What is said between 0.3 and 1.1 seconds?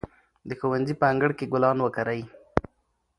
د ښوونځي په